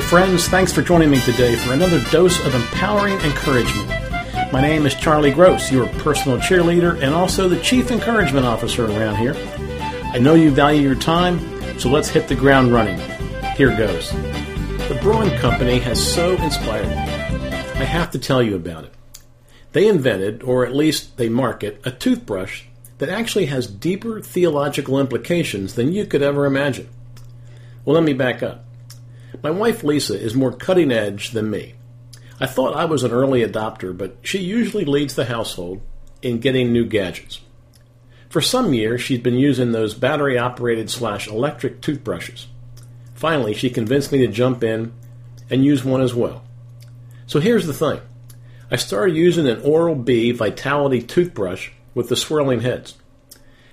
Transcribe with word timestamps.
friends. 0.00 0.48
Thanks 0.48 0.72
for 0.72 0.82
joining 0.82 1.10
me 1.10 1.20
today 1.20 1.56
for 1.56 1.72
another 1.72 2.02
dose 2.10 2.44
of 2.44 2.54
empowering 2.54 3.18
encouragement. 3.20 3.88
My 4.52 4.60
name 4.60 4.86
is 4.86 4.94
Charlie 4.94 5.30
Gross, 5.30 5.70
your 5.70 5.86
personal 5.98 6.38
cheerleader 6.38 7.00
and 7.02 7.14
also 7.14 7.48
the 7.48 7.60
Chief 7.60 7.90
Encouragement 7.90 8.46
Officer 8.46 8.86
around 8.86 9.16
here. 9.16 9.34
I 10.12 10.18
know 10.18 10.34
you 10.34 10.50
value 10.50 10.82
your 10.82 10.94
time, 10.94 11.38
so 11.78 11.88
let's 11.88 12.08
hit 12.08 12.28
the 12.28 12.34
ground 12.34 12.72
running. 12.72 12.98
Here 13.56 13.76
goes. 13.76 14.10
The 14.88 14.98
Braun 15.02 15.30
Company 15.38 15.78
has 15.78 16.02
so 16.02 16.32
inspired 16.36 16.88
me. 16.88 16.96
I 16.96 17.84
have 17.84 18.10
to 18.12 18.18
tell 18.18 18.42
you 18.42 18.56
about 18.56 18.84
it. 18.84 18.94
They 19.72 19.86
invented, 19.86 20.42
or 20.42 20.66
at 20.66 20.74
least 20.74 21.16
they 21.16 21.28
market, 21.28 21.80
a 21.84 21.90
toothbrush 21.90 22.64
that 22.98 23.08
actually 23.08 23.46
has 23.46 23.66
deeper 23.66 24.20
theological 24.20 24.98
implications 24.98 25.74
than 25.74 25.92
you 25.92 26.06
could 26.06 26.22
ever 26.22 26.46
imagine. 26.46 26.88
Well, 27.84 27.94
let 27.94 28.04
me 28.04 28.12
back 28.12 28.42
up. 28.42 28.64
My 29.42 29.50
wife 29.50 29.84
Lisa 29.84 30.20
is 30.20 30.34
more 30.34 30.52
cutting 30.52 30.92
edge 30.92 31.30
than 31.30 31.50
me. 31.50 31.74
I 32.40 32.46
thought 32.46 32.76
I 32.76 32.86
was 32.86 33.02
an 33.02 33.12
early 33.12 33.44
adopter, 33.44 33.96
but 33.96 34.16
she 34.22 34.38
usually 34.38 34.84
leads 34.84 35.14
the 35.14 35.26
household 35.26 35.80
in 36.22 36.40
getting 36.40 36.72
new 36.72 36.84
gadgets. 36.84 37.40
For 38.28 38.40
some 38.40 38.72
years, 38.72 39.00
she's 39.02 39.18
been 39.18 39.34
using 39.34 39.72
those 39.72 39.94
battery 39.94 40.38
operated 40.38 40.88
slash 40.88 41.26
electric 41.28 41.80
toothbrushes. 41.80 42.46
Finally, 43.14 43.54
she 43.54 43.68
convinced 43.70 44.12
me 44.12 44.18
to 44.18 44.28
jump 44.28 44.62
in 44.64 44.92
and 45.50 45.64
use 45.64 45.84
one 45.84 46.00
as 46.00 46.14
well. 46.14 46.42
So 47.26 47.40
here's 47.40 47.66
the 47.66 47.74
thing 47.74 48.00
I 48.70 48.76
started 48.76 49.16
using 49.16 49.48
an 49.48 49.60
Oral 49.62 49.96
B 49.96 50.30
Vitality 50.30 51.02
toothbrush 51.02 51.70
with 51.94 52.08
the 52.08 52.16
swirling 52.16 52.60
heads. 52.60 52.94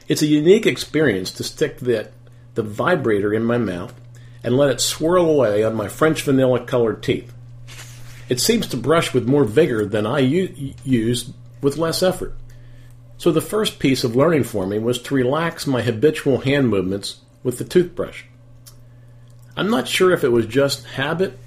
It's 0.07 0.21
a 0.21 0.27
unique 0.27 0.65
experience 0.65 1.31
to 1.33 1.43
stick 1.43 1.77
the, 1.77 2.09
the 2.55 2.63
vibrator 2.63 3.33
in 3.33 3.43
my 3.43 3.57
mouth 3.57 3.93
and 4.47 4.55
let 4.55 4.69
it 4.69 4.79
swirl 4.79 5.29
away 5.29 5.61
on 5.61 5.75
my 5.75 5.89
French 5.89 6.21
vanilla 6.21 6.63
colored 6.63 7.03
teeth. 7.03 7.33
It 8.29 8.39
seems 8.39 8.65
to 8.67 8.77
brush 8.77 9.13
with 9.13 9.27
more 9.27 9.43
vigor 9.43 9.85
than 9.85 10.05
I 10.05 10.19
u- 10.19 10.73
use 10.85 11.33
with 11.61 11.75
less 11.75 12.01
effort. 12.01 12.33
So 13.17 13.29
the 13.29 13.41
first 13.41 13.77
piece 13.77 14.05
of 14.05 14.15
learning 14.15 14.45
for 14.45 14.65
me 14.65 14.79
was 14.79 15.01
to 15.01 15.15
relax 15.15 15.67
my 15.67 15.81
habitual 15.81 16.37
hand 16.37 16.69
movements 16.69 17.19
with 17.43 17.57
the 17.57 17.65
toothbrush. 17.65 18.23
I'm 19.57 19.69
not 19.69 19.89
sure 19.89 20.13
if 20.13 20.23
it 20.23 20.31
was 20.31 20.45
just 20.45 20.85
habit 20.85 21.37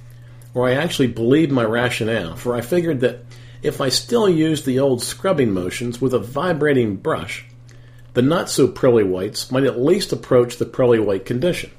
or 0.52 0.68
I 0.68 0.74
actually 0.74 1.08
believed 1.08 1.50
my 1.50 1.64
rationale, 1.64 2.36
for 2.36 2.54
I 2.54 2.60
figured 2.60 3.00
that 3.00 3.24
if 3.62 3.80
I 3.80 3.88
still 3.88 4.28
used 4.28 4.66
the 4.66 4.78
old 4.78 5.02
scrubbing 5.02 5.54
motions 5.54 6.02
with 6.02 6.12
a 6.12 6.18
vibrating 6.18 6.96
brush, 6.96 7.46
the 8.12 8.20
not 8.20 8.50
so 8.50 8.68
pearly 8.68 9.04
whites 9.04 9.50
might 9.50 9.64
at 9.64 9.80
least 9.80 10.12
approach 10.12 10.58
the 10.58 10.66
pearly 10.66 10.98
white 10.98 11.24
condition. 11.24 11.70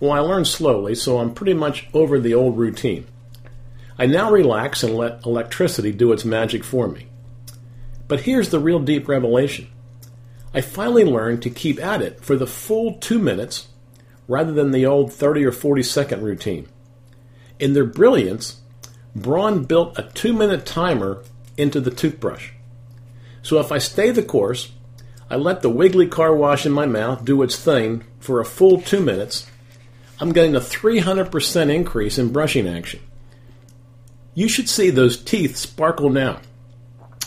Well, 0.00 0.12
I 0.12 0.18
learned 0.18 0.46
slowly, 0.46 0.94
so 0.94 1.18
I'm 1.18 1.34
pretty 1.34 1.54
much 1.54 1.86
over 1.94 2.18
the 2.18 2.34
old 2.34 2.58
routine. 2.58 3.06
I 3.98 4.06
now 4.06 4.30
relax 4.30 4.82
and 4.82 4.94
let 4.94 5.24
electricity 5.24 5.92
do 5.92 6.12
its 6.12 6.24
magic 6.24 6.64
for 6.64 6.88
me. 6.88 7.06
But 8.08 8.22
here's 8.22 8.50
the 8.50 8.58
real 8.58 8.80
deep 8.80 9.08
revelation. 9.08 9.68
I 10.52 10.60
finally 10.60 11.04
learned 11.04 11.42
to 11.42 11.50
keep 11.50 11.82
at 11.82 12.02
it 12.02 12.20
for 12.24 12.36
the 12.36 12.46
full 12.46 12.94
two 12.94 13.18
minutes 13.18 13.68
rather 14.28 14.52
than 14.52 14.70
the 14.70 14.86
old 14.86 15.12
30 15.12 15.44
or 15.44 15.52
40 15.52 15.82
second 15.82 16.22
routine. 16.22 16.68
In 17.58 17.72
their 17.72 17.84
brilliance, 17.84 18.60
Braun 19.14 19.64
built 19.64 19.98
a 19.98 20.02
two 20.14 20.32
minute 20.32 20.66
timer 20.66 21.22
into 21.56 21.80
the 21.80 21.90
toothbrush. 21.90 22.50
So 23.42 23.60
if 23.60 23.70
I 23.70 23.78
stay 23.78 24.10
the 24.10 24.22
course, 24.22 24.72
I 25.30 25.36
let 25.36 25.62
the 25.62 25.70
wiggly 25.70 26.06
car 26.06 26.34
wash 26.34 26.66
in 26.66 26.72
my 26.72 26.86
mouth 26.86 27.24
do 27.24 27.42
its 27.42 27.58
thing 27.58 28.04
for 28.18 28.40
a 28.40 28.44
full 28.44 28.80
two 28.80 29.00
minutes, 29.00 29.50
I'm 30.24 30.32
getting 30.32 30.56
a 30.56 30.60
300% 30.60 31.70
increase 31.70 32.16
in 32.16 32.32
brushing 32.32 32.66
action. 32.66 33.00
You 34.32 34.48
should 34.48 34.70
see 34.70 34.88
those 34.88 35.22
teeth 35.22 35.58
sparkle 35.58 36.08
now. 36.08 36.40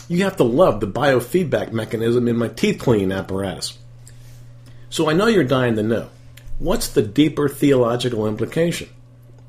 You 0.08 0.24
have 0.24 0.36
to 0.38 0.42
love 0.42 0.80
the 0.80 0.88
biofeedback 0.88 1.70
mechanism 1.70 2.26
in 2.26 2.36
my 2.36 2.48
teeth 2.48 2.80
cleaning 2.80 3.12
apparatus. 3.12 3.78
So 4.90 5.08
I 5.08 5.12
know 5.12 5.28
you're 5.28 5.44
dying 5.44 5.76
to 5.76 5.82
know. 5.84 6.08
What's 6.58 6.88
the 6.88 7.02
deeper 7.02 7.48
theological 7.48 8.26
implication? 8.26 8.88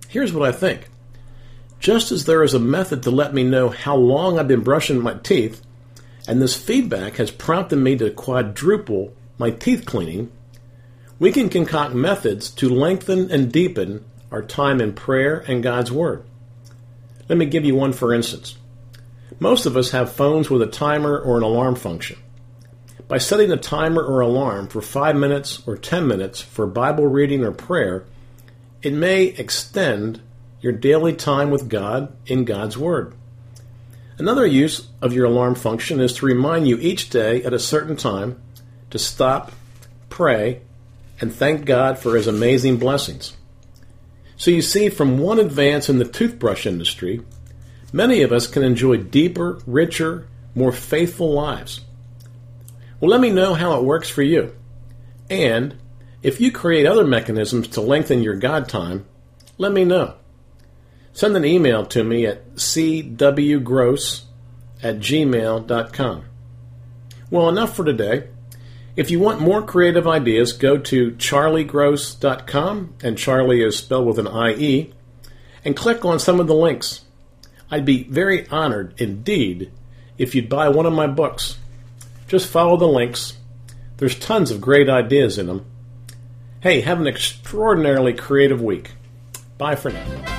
Here's 0.08 0.32
what 0.32 0.48
I 0.48 0.52
think. 0.52 0.88
Just 1.80 2.12
as 2.12 2.26
there 2.26 2.44
is 2.44 2.54
a 2.54 2.60
method 2.60 3.02
to 3.02 3.10
let 3.10 3.34
me 3.34 3.44
know 3.44 3.70
how 3.70 3.96
long 3.96 4.38
I've 4.38 4.48
been 4.48 4.62
brushing 4.62 5.02
my 5.02 5.16
teeth, 5.16 5.60
and 6.28 6.40
this 6.40 6.56
feedback 6.56 7.16
has 7.16 7.32
prompted 7.32 7.78
me 7.78 7.98
to 7.98 8.12
quadruple 8.12 9.12
my 9.40 9.50
teeth 9.50 9.88
cleaning, 9.88 10.32
we 11.20 11.32
can 11.32 11.50
concoct 11.50 11.94
methods 11.94 12.50
to 12.50 12.70
lengthen 12.70 13.30
and 13.30 13.52
deepen 13.52 14.06
our 14.32 14.42
time 14.42 14.80
in 14.80 14.94
prayer 14.94 15.44
and 15.48 15.62
God's 15.62 15.92
Word. 15.92 16.24
Let 17.28 17.38
me 17.38 17.46
give 17.46 17.66
you 17.66 17.76
one 17.76 17.94
for 17.94 18.14
instance. 18.14 18.58
Most 19.40 19.66
of 19.66 19.78
us 19.78 19.92
have 19.92 20.14
phones 20.14 20.50
with 20.50 20.62
a 20.62 20.68
timer 20.68 21.20
or 21.20 21.38
an 21.38 21.44
alarm 21.44 21.76
function. 21.76 22.18
By 23.08 23.18
setting 23.18 23.52
a 23.52 23.58
timer 23.58 24.04
or 24.04 24.22
alarm 24.22 24.68
for 24.68 24.82
5 24.82 25.16
minutes 25.16 25.62
or 25.68 25.78
10 25.78 26.08
minutes 26.08 26.42
for 26.42 26.68
Bible 26.68 27.08
reading 27.08 27.44
or 27.44 27.52
prayer, 27.52 28.06
it 28.82 28.94
may 28.94 29.26
extend 29.26 30.22
your 30.62 30.74
daily 30.74 31.14
time 31.14 31.50
with 31.50 31.70
God 31.70 32.16
in 32.26 32.46
God's 32.46 32.78
Word. 32.78 33.14
Another 34.18 34.46
use 34.46 34.90
of 35.02 35.14
your 35.14 35.26
alarm 35.26 35.56
function 35.56 36.00
is 36.00 36.14
to 36.16 36.26
remind 36.26 36.68
you 36.68 36.78
each 36.78 37.10
day 37.10 37.44
at 37.44 37.54
a 37.54 37.60
certain 37.60 37.96
time 37.96 38.42
to 38.90 39.00
stop, 39.00 39.52
pray, 40.10 40.62
and 41.20 41.34
thank 41.34 41.66
God 41.66 41.98
for 41.98 42.16
His 42.16 42.28
amazing 42.28 42.78
blessings. 42.78 43.36
So 44.38 44.52
you 44.52 44.62
see, 44.62 44.90
from 44.90 45.18
one 45.18 45.40
advance 45.40 45.90
in 45.90 46.00
the 46.00 46.06
toothbrush 46.06 46.66
industry, 46.66 47.22
many 47.92 48.22
of 48.22 48.32
us 48.32 48.48
can 48.48 48.64
enjoy 48.64 48.98
deeper, 48.98 49.62
richer, 49.68 50.28
more 50.56 50.72
faithful 50.72 51.34
lives. 51.34 51.82
Well, 53.00 53.12
let 53.12 53.22
me 53.22 53.32
know 53.32 53.54
how 53.54 53.78
it 53.78 53.84
works 53.84 54.10
for 54.10 54.24
you. 54.24 54.56
And 55.30 55.78
if 56.24 56.42
you 56.42 56.52
create 56.52 56.86
other 56.86 57.06
mechanisms 57.06 57.68
to 57.70 57.82
lengthen 57.82 58.24
your 58.24 58.36
God 58.36 58.68
time, 58.68 59.06
let 59.58 59.72
me 59.72 59.86
know. 59.86 60.16
Send 61.14 61.36
an 61.36 61.46
email 61.46 61.86
to 61.88 62.04
me 62.04 62.26
at 62.26 62.56
cwgross 62.56 64.24
at 64.82 65.00
gmail.com. 65.00 66.26
Well, 67.30 67.50
enough 67.50 67.76
for 67.76 67.84
today. 67.84 68.30
If 69.00 69.10
you 69.10 69.18
want 69.22 69.40
more 69.40 69.62
creative 69.62 70.06
ideas, 70.06 70.52
go 70.52 70.78
to 70.78 71.12
charliegross.com, 71.12 72.96
and 73.02 73.18
Charlie 73.18 73.62
is 73.62 73.78
spelled 73.78 74.06
with 74.06 74.20
an 74.20 74.28
IE, 74.28 74.94
and 75.64 75.74
click 75.74 76.04
on 76.04 76.20
some 76.20 76.42
of 76.42 76.48
the 76.48 76.54
links. 76.54 77.06
I'd 77.72 77.86
be 77.86 78.04
very 78.04 78.46
honored 78.50 78.94
indeed 78.98 79.72
if 80.18 80.36
you'd 80.36 80.50
buy 80.50 80.68
one 80.68 80.86
of 80.86 80.92
my 80.92 81.08
books. 81.08 81.60
Just 82.28 82.50
follow 82.50 82.76
the 82.76 82.88
links. 82.90 83.38
There's 83.96 84.20
tons 84.20 84.52
of 84.52 84.60
great 84.60 84.90
ideas 84.90 85.38
in 85.38 85.48
them. 85.48 85.66
Hey, 86.60 86.82
have 86.82 87.00
an 87.00 87.08
extraordinarily 87.08 88.12
creative 88.12 88.62
week. 88.62 88.92
Bye 89.58 89.78
for 89.78 89.92
now. 89.92 90.39